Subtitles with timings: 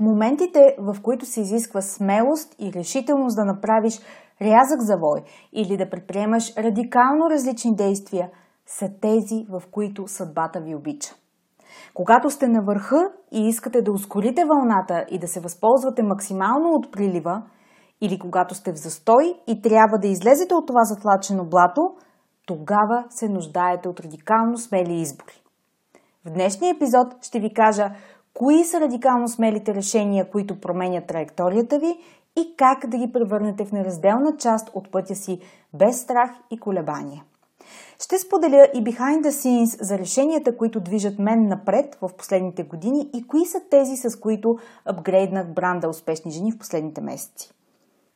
[0.00, 4.00] Моментите, в които се изисква смелост и решителност да направиш
[4.42, 5.20] рязък завой
[5.52, 8.30] или да предприемаш радикално различни действия,
[8.66, 11.14] са тези, в които съдбата ви обича.
[11.94, 16.92] Когато сте на върха и искате да ускорите вълната и да се възползвате максимално от
[16.92, 17.42] прилива,
[18.00, 21.96] или когато сте в застой и трябва да излезете от това затлачено блато,
[22.46, 25.42] тогава се нуждаете от радикално смели избори.
[26.24, 27.90] В днешния епизод ще ви кажа
[28.38, 31.98] кои са радикално смелите решения, които променят траекторията ви
[32.36, 35.40] и как да ги превърнете в неразделна част от пътя си
[35.74, 37.24] без страх и колебания.
[38.00, 43.10] Ще споделя и behind the scenes за решенията, които движат мен напред в последните години
[43.14, 47.52] и кои са тези, с които апгрейднах бранда Успешни жени в последните месеци.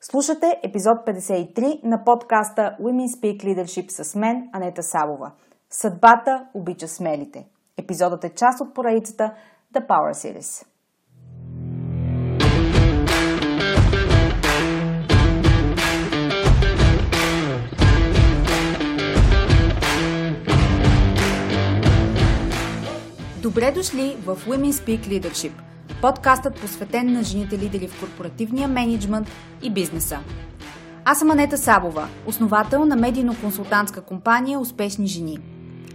[0.00, 5.30] Слушате епизод 53 на подкаста Women Speak Leadership с мен, Анета Савова.
[5.70, 7.46] Съдбата обича смелите.
[7.76, 9.34] Епизодът е част от поредицата
[9.74, 10.66] The Power Series.
[23.42, 25.52] Добре дошли в Women Speak Leadership–
[26.02, 29.28] подкастът посветен на жените лидери в корпоративния менеджмент
[29.62, 30.18] и бизнеса.
[31.04, 35.38] Аз съм Анета Сабова, основател на медийно-консултантска компания Успешни жени.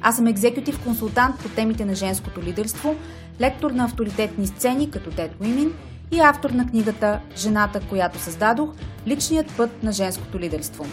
[0.02, 2.96] Аз съм екзекутив консултант по темите на женското лидерство,
[3.42, 5.72] лектор на авторитетни сцени като Dead Women
[6.12, 8.70] и автор на книгата Жената, която създадох–
[9.08, 10.86] личният път на женското лидерство.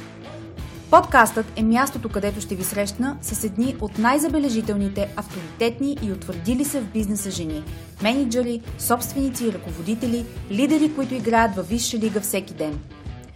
[0.91, 6.81] Подкастът е мястото, където ще ви срещна с едни от най-забележителните, авторитетни и утвърдили се
[6.81, 7.65] в бизнеса жени–
[8.03, 12.81] менеджери, собственици и ръководители, лидери, които играят във висша лига всеки ден.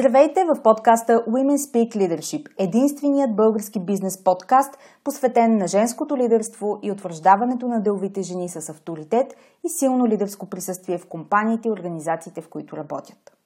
[0.00, 6.92] Здравейте в подкаста Women Speak Leadership, единственият български бизнес подкаст, посветен на женското лидерство и
[6.92, 9.34] утвърждаването на деловите жени с авторитет
[9.64, 13.39] и силно лидерско присъствие в компаниите и организациите, в които работят.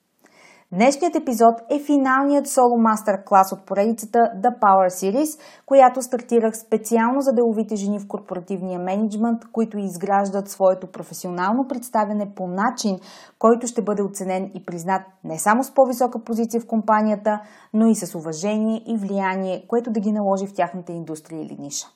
[0.75, 7.21] Днешният епизод е финалният соло мастер клас от поредицата The Power Series, която стартирах специално
[7.21, 12.99] за деловите жени в корпоративния менеджмент, които изграждат своето професионално представяне по начин,
[13.39, 17.41] който ще бъде оценен и признат не само с по-висока позиция в компанията,
[17.75, 21.87] но и с уважение и влияние, което да ги наложи в тяхната индустрия или ниша.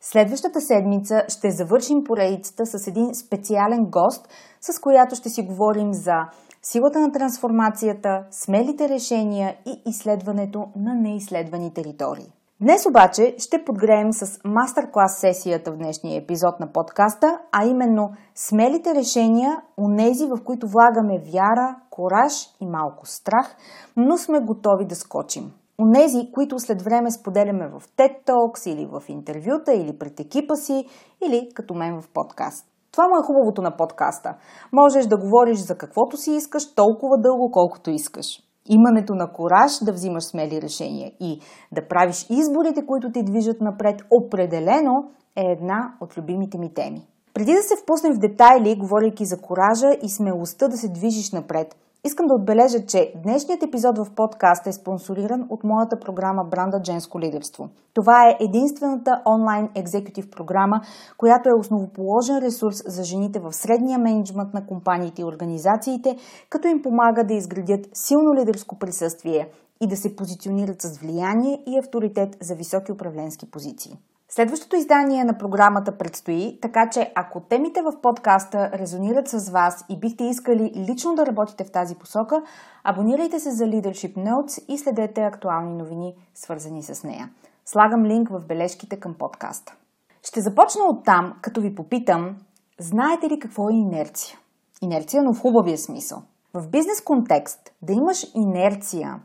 [0.00, 4.28] Следващата седмица ще завършим поредицата с един специален гост,
[4.60, 6.14] с която ще си говорим за
[6.64, 12.32] силата на трансформацията, смелите решения и изследването на неизследвани територии.
[12.60, 18.94] Днес обаче ще подгреем с мастер-клас сесията в днешния епизод на подкаста, а именно смелите
[18.94, 23.56] решения, онези в които влагаме вяра, кораж и малко страх,
[23.96, 25.52] но сме готови да скочим.
[25.78, 30.86] Онези, които след време споделяме в TED Talks или в интервюта или пред екипа си
[31.26, 32.66] или като мен в подкаст.
[32.94, 34.34] Това му е хубавото на подкаста.
[34.72, 38.26] Можеш да говориш за каквото си искаш толкова дълго, колкото искаш.
[38.68, 41.40] Имането на кораж да взимаш смели решения и
[41.72, 44.94] да правиш изборите, които ти движат напред, определено
[45.36, 47.06] е една от любимите ми теми.
[47.34, 51.76] Преди да се впуснем в детайли, говорейки за коража и смелостта да се движиш напред,
[52.06, 57.20] Искам да отбележа, че днешният епизод в подкаста е спонсориран от моята програма Бранда Женско
[57.20, 57.68] лидерство.
[57.94, 60.80] Това е единствената онлайн екзекутив програма,
[61.16, 66.16] която е основоположен ресурс за жените в средния менеджмент на компаниите и организациите,
[66.48, 69.48] като им помага да изградят силно лидерско присъствие
[69.80, 73.98] и да се позиционират с влияние и авторитет за високи управленски позиции.
[74.36, 79.98] Следващото издание на програмата предстои, така че ако темите в подкаста резонират с вас и
[80.00, 82.42] бихте искали лично да работите в тази посока,
[82.84, 87.30] абонирайте се за Leadership Notes и следете актуални новини, свързани с нея.
[87.66, 89.74] Слагам линк в бележките към подкаста.
[90.22, 92.36] Ще започна от там, като ви попитам,
[92.80, 94.38] знаете ли какво е инерция?
[94.82, 96.22] Инерция, но в хубавия смисъл.
[96.54, 99.20] В бизнес контекст да имаш инерция,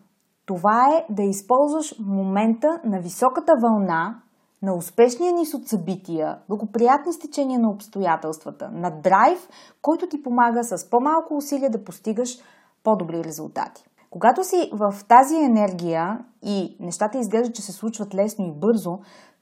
[0.46, 4.22] това е да използваш момента на високата вълна
[4.62, 9.50] на успешния низ от събития, благоприятни стечения на обстоятелствата, на драйв,
[9.82, 12.38] който ти помага с по-малко усилия да постигаш
[12.84, 13.84] по-добри резултати.
[14.10, 19.00] Когато си в тази енергия и нещата изглеждат, че се случват лесно и бързо,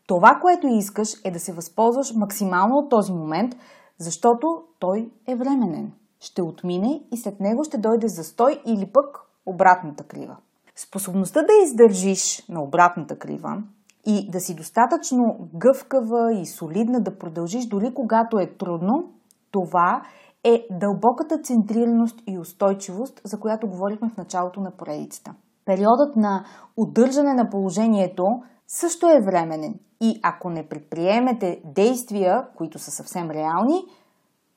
[0.07, 3.55] това, което искаш е да се възползваш максимално от този момент,
[3.97, 4.47] защото
[4.79, 5.91] той е временен.
[6.19, 10.37] Ще отмине и след него ще дойде застой или пък обратната крива.
[10.75, 13.63] Способността да издържиш на обратната крива
[14.07, 19.11] и да си достатъчно гъвкава и солидна да продължиш дори когато е трудно,
[19.51, 20.01] това
[20.43, 25.33] е дълбоката центрираност и устойчивост, за която говорихме в началото на поредицата.
[25.65, 26.45] Периодът на
[26.77, 28.25] удържане на положението
[28.67, 33.85] също е временен и ако не предприемете действия, които са съвсем реални,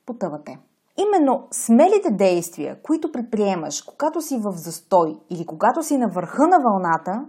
[0.05, 0.59] потъвате.
[0.97, 6.57] Именно смелите действия, които предприемаш, когато си в застой или когато си на върха на
[6.59, 7.25] вълната,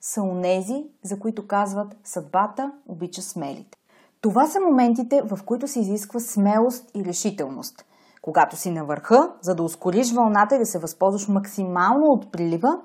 [0.00, 3.78] са онези, за които казват съдбата обича смелите.
[4.20, 7.84] Това са моментите, в които се изисква смелост и решителност.
[8.22, 12.80] Когато си на върха, за да ускориш вълната и да се възползваш максимално от прилива,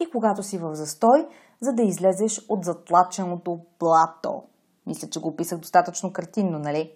[0.00, 1.26] и когато си в застой,
[1.60, 4.42] за да излезеш от затлаченото блато.
[4.86, 6.92] Мисля, че го описах достатъчно картинно, нали?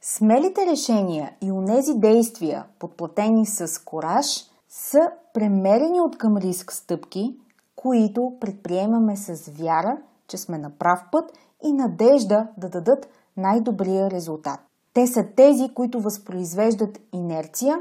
[0.00, 4.26] Смелите решения и онези действия, подплатени с кораж,
[4.68, 4.98] са
[5.34, 7.36] премерени от към риск стъпки,
[7.76, 9.98] които предприемаме с вяра,
[10.28, 14.60] че сме на прав път и надежда да дадат най-добрия резултат.
[14.94, 17.78] Те са тези, които възпроизвеждат инерция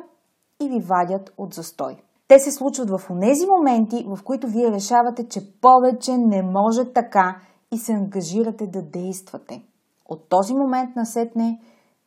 [0.62, 1.98] и ви вадят от застой.
[2.28, 7.36] Те се случват в онези моменти, в които вие решавате, че повече не може така
[7.72, 9.64] и се ангажирате да действате.
[10.06, 11.62] От този момент насетне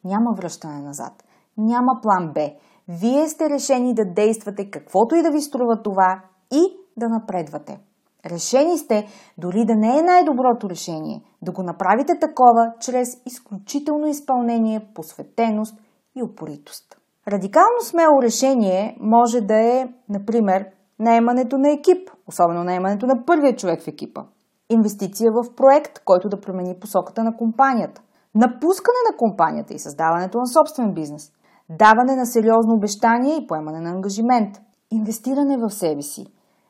[0.05, 1.25] няма връщане назад.
[1.59, 2.50] Няма план Б.
[2.89, 6.23] Вие сте решени да действате каквото и да ви струва това
[6.53, 7.78] и да напредвате.
[8.26, 9.06] Решени сте
[9.38, 15.78] дори да не е най-доброто решение, да го направите такова чрез изключително изпълнение, посветеност
[16.16, 16.96] и упоритост.
[17.28, 20.66] Радикално смело решение може да е, например,
[20.98, 24.22] наемането на екип, особено наемането на първия човек в екипа.
[24.70, 28.02] Инвестиция в проект, който да промени посоката на компанията.
[28.34, 31.32] Напускане на компанията и създаването на собствен бизнес.
[31.70, 34.60] Даване на сериозно обещание и поемане на ангажимент.
[34.90, 36.26] Инвестиране в себе си.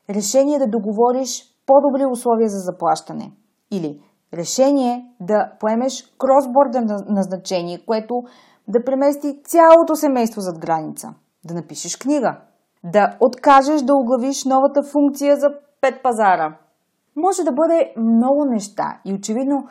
[0.09, 3.31] Решение да договориш по-добри условия за заплащане.
[3.71, 4.01] Или
[4.33, 8.23] решение да поемеш кросбордер назначение, което
[8.67, 11.13] да премести цялото семейство зад граница,
[11.45, 12.37] да напишеш книга,
[12.83, 15.47] да откажеш да оглавиш новата функция за
[15.81, 16.57] пет пазара.
[17.15, 19.67] Може да бъде много неща и очевидно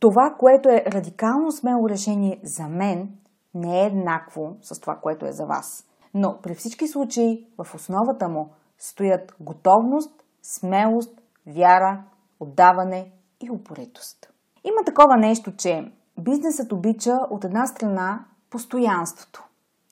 [0.00, 3.08] това, което е радикално смело решение за мен,
[3.54, 5.84] не е еднакво с това, което е за вас.
[6.14, 8.48] Но при всички случаи в основата му
[8.78, 12.04] стоят готовност, смелост, вяра,
[12.40, 14.32] отдаване и упоритост.
[14.64, 19.44] Има такова нещо, че бизнесът обича от една страна постоянството.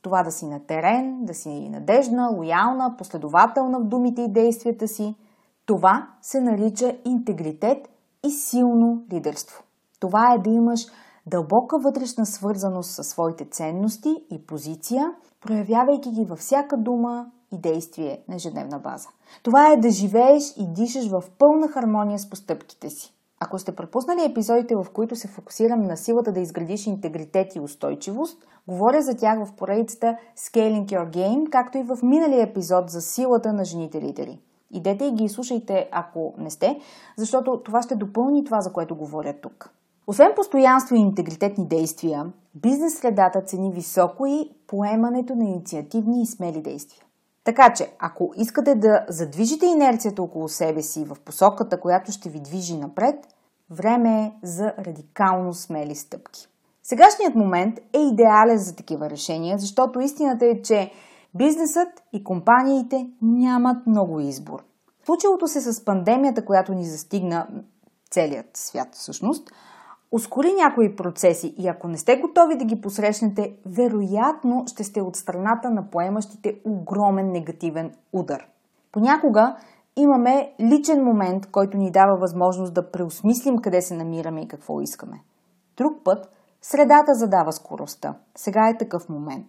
[0.03, 5.15] Това да си на терен, да си надежна, лоялна, последователна в думите и действията си.
[5.67, 7.89] Това се нарича интегритет
[8.27, 9.65] и силно лидерство.
[10.01, 10.81] Това е да имаш
[11.27, 15.07] дълбока вътрешна свързаност със своите ценности и позиция,
[15.41, 19.09] проявявайки ги във всяка дума и действие на ежедневна база.
[19.43, 23.15] Това е да живееш и дишаш в пълна хармония с постъпките си.
[23.41, 28.39] Ако сте пропуснали епизодите, в които се фокусирам на силата да изградиш интегритет и устойчивост,
[28.69, 33.53] говоря за тях в поредицата Scaling Your Game, както и в миналия епизод за силата
[33.53, 34.41] на жените лидери.
[34.71, 36.79] Идете и ги слушайте, ако не сте,
[37.17, 39.71] защото това ще допълни това, за което говоря тук.
[40.07, 46.63] Освен постоянство и интегритетни действия, бизнес средата цени високо и поемането на инициативни и смели
[46.63, 47.04] действия.
[47.45, 52.41] Така че, ако искате да задвижите инерцията около себе си в посоката, която ще ви
[52.41, 53.15] движи напред,
[53.71, 56.49] време е за радикално смели стъпки.
[56.83, 60.93] Сегашният момент е идеален за такива решения, защото истината е, че
[61.35, 64.65] бизнесът и компаниите нямат много избор.
[65.07, 67.49] Случилото се с пандемията, която ни застигна
[68.11, 69.51] целият свят всъщност–
[70.13, 75.17] ускори някои процеси и ако не сте готови да ги посрещнете, вероятно ще сте от
[75.17, 78.47] страната на поемащите огромен негативен удар.
[78.93, 79.57] Понякога
[79.97, 85.21] имаме личен момент, който ни дава възможност да преосмислим къде се намираме и какво искаме.
[85.77, 86.29] Друг път
[86.63, 88.15] средата задава скоростта.
[88.37, 89.47] Сега е такъв момент.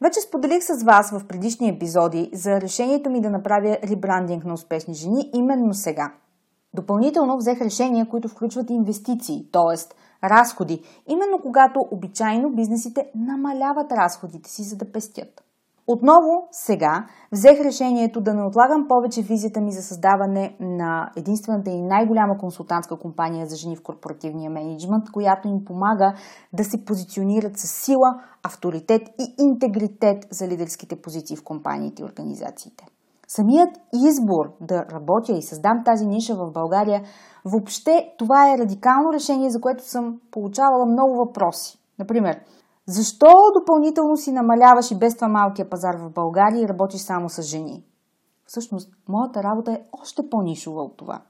[0.00, 4.94] Вече споделих с вас в предишни епизоди за решението ми да направя ребрандинг на успешни
[4.94, 6.12] жени именно сега–
[6.74, 9.96] Допълнително взех решения, които включват инвестиции, т.е.
[10.28, 15.44] разходи, именно когато обичайно бизнесите намаляват разходите си, за да пестят.
[15.86, 21.82] Отново, сега, взех решението да не отлагам повече визията ми за създаване на единствената и
[21.82, 26.14] най-голяма консултантска компания за жени в корпоративния менеджмент, която им помага
[26.52, 32.86] да се позиционират с сила, авторитет и интегритет за лидерските позиции в компаниите и организациите.
[33.28, 37.02] Самият избор да работя и създам тази ниша в България,
[37.44, 41.78] въобще това е радикално решение, за което съм получавала много въпроси.
[41.98, 42.40] Например,
[42.86, 47.42] защо допълнително си намаляваш и без това малкия пазар в България и работиш само с
[47.42, 47.84] жени?
[48.46, 51.22] Всъщност, моята работа е още по-нишова от това.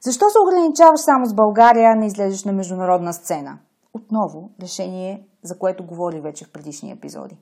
[0.00, 3.58] Защо се ограничаваш само с България, а не излезеш на международна сцена?
[3.94, 7.36] Отново, решение, за което говори вече в предишни епизоди.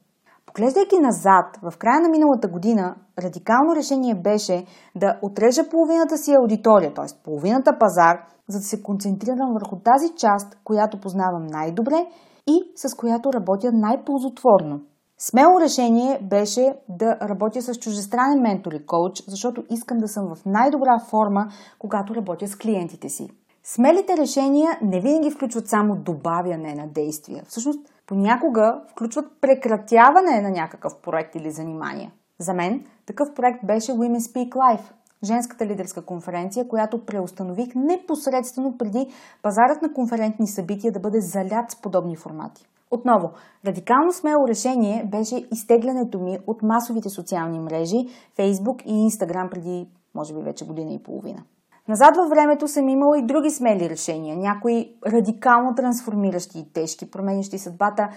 [0.46, 6.94] Поглеждайки назад, в края на миналата година, радикално решение беше да отрежа половината си аудитория,
[6.94, 7.22] т.е.
[7.24, 12.06] половината пазар, за да се концентрирам върху тази част, която познавам най-добре
[12.46, 14.80] и с която работя най-ползотворно.
[15.18, 20.46] Смело решение беше да работя с чужестранен ментор и коуч, защото искам да съм в
[20.46, 21.48] най-добра форма,
[21.78, 23.30] когато работя с клиентите си.
[23.64, 27.42] Смелите решения не винаги включват само добавяне на действия.
[27.48, 32.12] Всъщност, понякога включват прекратяване на някакъв проект или занимание.
[32.38, 34.92] За мен такъв проект беше Women Speak Life,
[35.24, 39.06] женската лидерска конференция, която преустанових непосредствено преди
[39.42, 42.66] пазарът на конферентни събития да бъде залят с подобни формати.
[42.90, 43.30] Отново,
[43.66, 48.08] радикално смело решение беше изтеглянето ми от масовите социални мрежи,
[48.38, 51.42] Facebook и Instagram преди, може би, вече година и половина.
[51.88, 57.58] Назад във времето съм имала и други смели решения, някои радикално трансформиращи и тежки, променящи
[57.58, 58.08] съдбата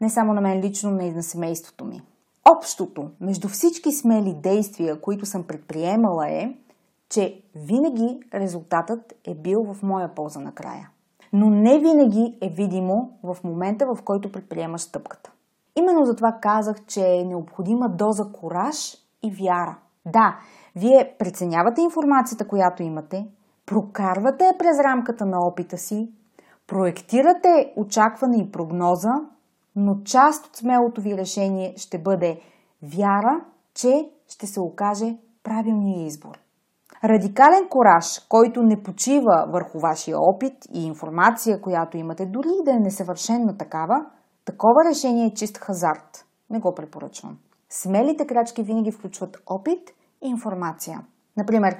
[0.00, 2.02] не само на мен лично, но и на семейството ми.
[2.56, 6.54] Общото между всички смели действия, които съм предприемала е,
[7.08, 10.90] че винаги резултатът е бил в моя полза накрая.
[11.32, 15.32] Но не винаги е видимо в момента, в който предприемаш стъпката.
[15.76, 19.78] Именно затова казах, че е необходима доза кораж и вяра.
[20.06, 20.38] Да,
[20.80, 23.26] вие преценявате информацията, която имате,
[23.66, 26.12] прокарвате я през рамката на опита си,
[26.66, 29.12] проектирате очакване и прогноза,
[29.76, 32.40] но част от смелото ви решение ще бъде
[32.82, 33.44] вяра,
[33.74, 36.38] че ще се окаже правилният избор.
[37.04, 42.80] Радикален кораж, който не почива върху вашия опит и информация, която имате, дори да е
[42.80, 44.06] несъвършена такава,
[44.44, 46.26] такова решение е чист хазарт.
[46.50, 47.38] Не го препоръчвам.
[47.70, 51.00] Смелите крачки винаги включват опит и информация.
[51.36, 51.76] Например,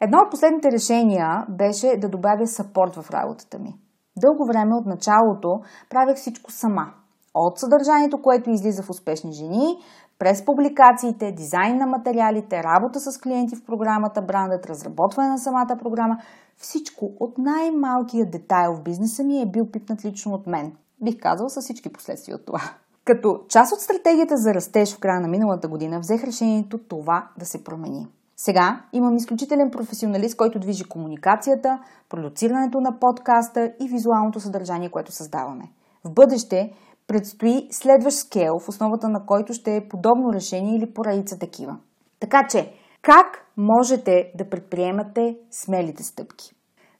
[0.00, 3.74] едно от последните решения беше да добавя сапорт в работата ми.
[4.16, 6.86] Дълго време от началото правех всичко сама.
[7.34, 9.78] От съдържанието, което излиза в успешни жени,
[10.18, 16.16] през публикациите, дизайн на материалите, работа с клиенти в програмата, брандът, разработване на самата програма,
[16.56, 20.72] всичко от най-малкият детайл в бизнеса ми е бил пипнат лично от мен.
[21.02, 22.60] Бих казал с всички последствия от това.
[23.04, 27.44] Като част от стратегията за растеж в края на миналата година, взех решението това да
[27.44, 28.06] се промени.
[28.36, 31.78] Сега имам изключителен професионалист, който движи комуникацията,
[32.08, 35.64] продуцирането на подкаста и визуалното съдържание, което създаваме.
[36.04, 36.72] В бъдеще
[37.06, 41.76] предстои следващ скел, в основата на който ще е подобно решение или поредица такива.
[42.20, 46.54] Така че, как можете да предприемате смелите стъпки?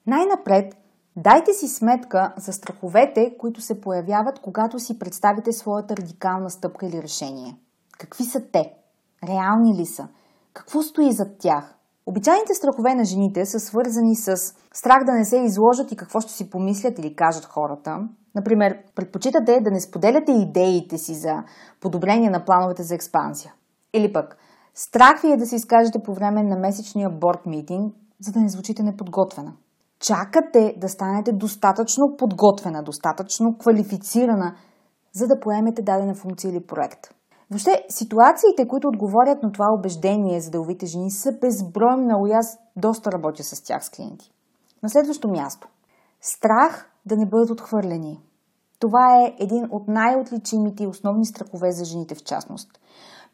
[0.07, 0.77] Най-напред,
[1.17, 7.03] дайте си сметка за страховете, които се появяват, когато си представите своята радикална стъпка или
[7.03, 7.57] решение.
[7.99, 8.73] Какви са те?
[9.29, 10.09] Реални ли са?
[10.53, 11.75] Какво стои зад тях?
[12.07, 14.37] Обичайните страхове на жените са свързани с
[14.75, 19.61] страх да не се изложат и какво ще си помислят или кажат хората, Например, предпочитате
[19.61, 21.45] да не споделяте идеите си за
[21.81, 23.55] подобрение на плановете за експанзия.
[23.95, 24.37] Или пък,
[24.75, 28.49] страх ви е да се изкажете по време на месечния борт митинг, за да не
[28.49, 29.53] звучите неподготвена.
[30.03, 34.55] Чакате да станете достатъчно подготвена, достатъчно квалифицирана,
[35.13, 37.15] за да поемете дадена функция или проект.
[37.51, 42.59] Въобще, ситуациите, които отговорят на това убеждение за деловите жени, са безброй много и аз
[42.77, 44.33] доста работя с тях с клиенти.
[44.83, 45.69] На следващо място.
[46.21, 48.21] Страх да не бъдат отхвърлени.
[48.79, 52.81] Това е един от най-отличимите и основни страхове за жените в частност.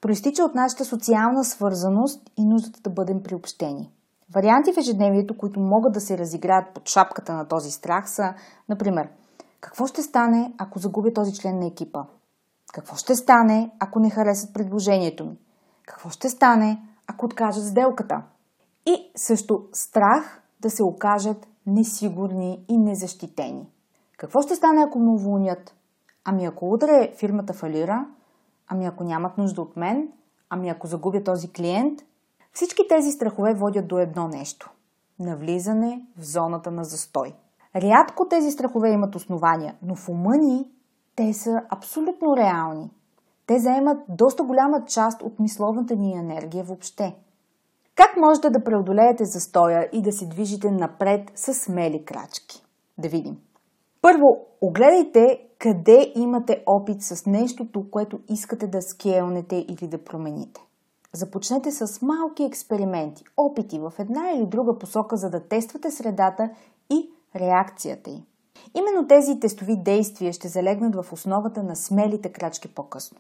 [0.01, 3.93] Проистича от нашата социална свързаност и нуждата да бъдем приобщени.
[4.35, 8.35] Варианти в ежедневието, които могат да се разиграят под шапката на този страх са,
[8.69, 9.09] например,
[9.61, 12.01] какво ще стане, ако загубя този член на екипа?
[12.73, 15.39] Какво ще стане, ако не харесат предложението ми?
[15.87, 18.23] Какво ще стане, ако откажат сделката?
[18.87, 23.69] И също страх да се окажат несигурни и незащитени.
[24.19, 25.75] Какво ще стане, ако ме уволнят?
[26.25, 28.07] Ами ако утре фирмата фалира?
[28.69, 30.09] Ами ако нямат нужда от мен?
[30.51, 32.01] Ами ако загубя този клиент?
[32.59, 34.71] Всички тези страхове водят до едно нещо–
[35.19, 37.35] навлизане в зоната на застой.
[37.77, 40.71] Рядко тези страхове имат основания, но в ума ни
[41.17, 42.91] те са абсолютно реални.
[43.47, 47.17] Те заемат доста голяма част от мисловната ни енергия въобще–
[47.95, 52.65] как можете да преодолеете застоя и да се движите напред с смели крачки?
[52.99, 53.37] Да видим.
[54.03, 60.68] Първо, огледайте къде имате опит с нещото, което искате да скелнете или да промените.
[61.13, 66.51] Започнете с малки експерименти, опити в една или друга посока, за да тествате средата
[66.91, 68.25] и реакцията й.
[68.75, 73.19] Именно тези тестови действия ще залегнат в основата на смелите крачки по-късно.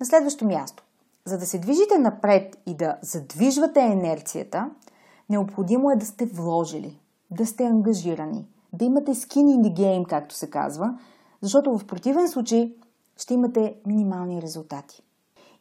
[0.00, 0.84] На следващо място.
[1.24, 4.70] За да се движите напред и да задвижвате инерцията,
[5.30, 7.00] необходимо е да сте вложили,
[7.30, 10.98] да сте ангажирани, да имате skin in the game, както се казва,
[11.40, 12.74] защото в противен случай
[13.16, 15.02] ще имате минимални резултати.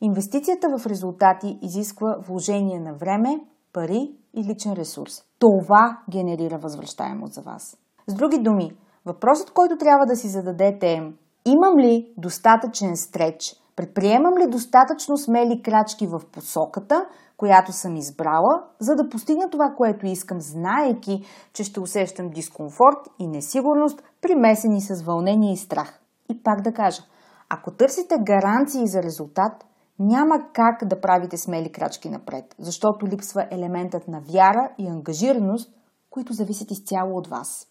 [0.06, 3.40] Инвестицията в резултати изисква вложение на време,
[3.74, 5.22] пари и личен ресурс.
[5.40, 7.78] Това генерира възвръщаемост за вас.
[8.08, 8.72] С други думи,
[9.06, 11.12] въпросът, който трябва да си зададете е
[11.46, 17.06] имам ли достатъчен стреч, предприемам ли достатъчно смели крачки в посоката,
[17.38, 23.28] която съм избрала, за да постигна това, което искам, знаеки, че ще усещам дискомфорт и
[23.28, 26.00] несигурност, примесени с вълнение и страх.
[26.30, 27.02] И пак да кажа,
[27.50, 29.66] ако търсите гаранции за резултат,
[30.00, 35.74] няма как да правите смели крачки напред, защото липсва елементът на вяра и ангажираност,
[36.10, 37.68] които зависят изцяло от вас.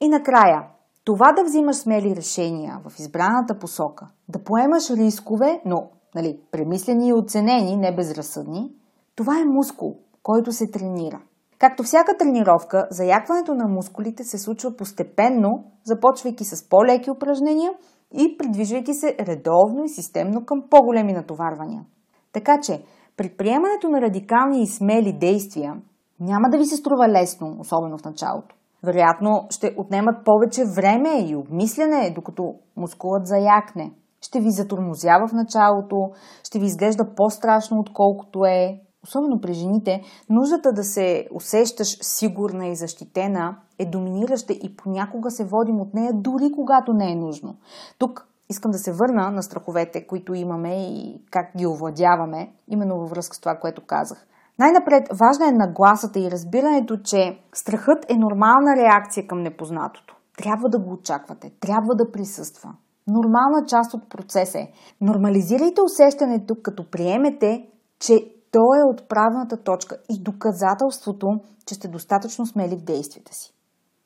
[0.00, 0.62] И накрая,
[1.04, 7.12] това да взимаш смели решения в избраната посока, да поемаш рискове, но нали, премислени и
[7.12, 8.72] оценени, не безразсъдни,
[9.14, 11.20] това е мускул, който се тренира.
[11.58, 17.72] Както всяка тренировка, заякването на мускулите се случва постепенно, започвайки с по-леки упражнения
[18.14, 21.84] и придвижвайки се редовно и системно към по-големи натоварвания.
[22.32, 22.82] Така че,
[23.16, 25.74] предприемането на радикални и смели действия
[26.20, 28.56] няма да ви се струва лесно, особено в началото.
[28.84, 33.92] Вероятно ще отнемат повече време и обмислене, докато мускулът заякне.
[34.20, 35.96] Ще ви затормозява в началото,
[36.44, 38.80] ще ви изглежда по-страшно, отколкото е.
[39.04, 45.44] Особено при жените, нуждата да се усещаш сигурна и защитена е доминираща и понякога се
[45.44, 47.56] водим от нея, дори когато не е нужно.
[47.98, 53.10] Тук искам да се върна на страховете, които имаме и как ги овладяваме, именно във
[53.10, 54.26] връзка с това, което казах.
[54.58, 60.16] Най-напред, важна е нагласата и разбирането, че страхът е нормална реакция към непознатото.
[60.36, 62.70] Трябва да го очаквате, трябва да присъства.
[63.06, 64.68] Нормална част от процеса е.
[65.00, 67.66] Нормализирайте усещането, като приемете,
[67.98, 71.26] че то е отправната точка и доказателството,
[71.66, 73.54] че сте достатъчно смели в действията си.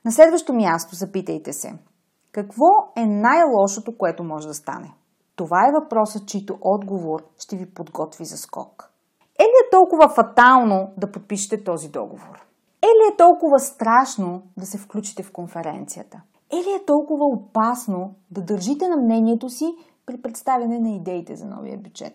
[0.05, 1.79] На следващо място запитайте се.
[2.33, 4.95] Какво е най-лошото, което може да stане?
[5.37, 8.91] Това е въпросът, чийто отговор ще ви подготви за скок.
[9.39, 12.47] Е ли е толкова фатално да подпишете този договор?
[12.83, 16.23] Е ли е толкова страшно да се включите в конференцията?
[16.53, 19.75] Е ли е толкова опасно да държите на мнението си
[20.07, 22.13] при представяне на идеите за новия бюджет?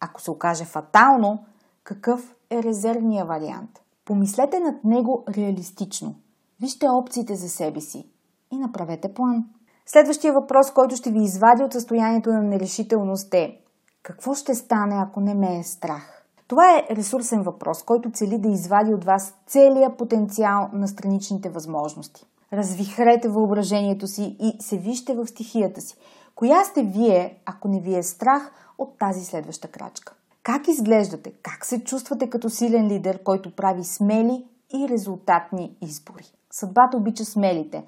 [0.00, 1.44] Ако се окаже фатално,
[1.86, 3.70] какъв е резервния вариант?
[4.04, 6.14] Помислете над него реалистично.
[6.60, 8.08] Вижте опциите за себе си
[8.52, 9.44] и направете план.
[9.86, 13.60] Следващия въпрос, който ще ви извади от състоянието на нерешителност е
[14.02, 16.24] какво ще стане, ако не ме е страх?
[16.48, 22.26] Това е ресурсен въпрос, който цели да извади от вас целия потенциал на страничните възможности.
[22.52, 25.96] Развихрете въображението си и се вижте в стихията си.
[26.34, 30.15] Коя сте вие, ако не ви е страх от тази следваща крачка?
[30.46, 31.32] Как изглеждате?
[31.42, 36.24] Как се чувствате като силен лидер, който прави смели и резултатни избори?
[36.50, 37.84] Съдбата обича смелите.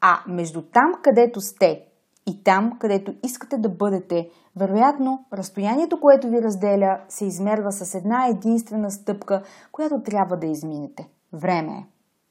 [0.00, 1.84] А между там, където сте
[2.28, 8.26] и там, където искате да бъдете, вероятно, разстоянието, което ви разделя, се измерва с една
[8.26, 9.42] единствена стъпка,
[9.72, 11.08] която трябва да изминете.
[11.32, 11.86] Време е.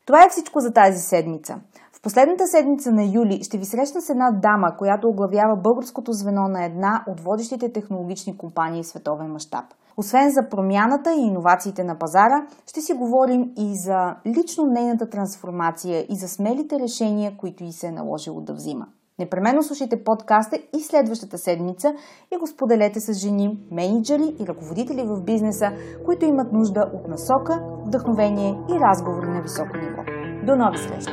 [0.10, 1.56] Това е всичко за тази седмица.
[1.94, 6.48] В последната седмица на юли ще ви срещна с една дама, която оглавява българското звено
[6.48, 9.66] на една от водещите технологични компании в световен мащаб.
[9.98, 16.06] Освен за промяната и иновациите на пазара, ще си говорим и за лично нейната трансформация
[16.10, 18.88] и за смелите решения, които и се е наложило да взима.
[19.20, 21.94] Непременно слушайте подкаста и следващата седмица
[22.34, 25.72] и го споделете с жени, менеджери и ръководители в бизнеса,
[26.06, 30.04] които имат нужда от насока, вдъхновение и разговори на високо ниво.
[30.46, 31.12] До нови срещи!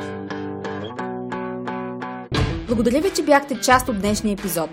[2.67, 4.69] Благодаря ви, че бяхте част от днешния епизод.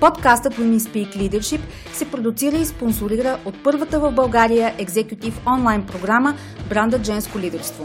[0.00, 1.60] Подкастът Women Speak Leadership
[1.92, 6.34] се продуцира и спонсорира от първата в България екзекутив онлайн програма
[6.70, 7.84] Бранда Женско лидерство.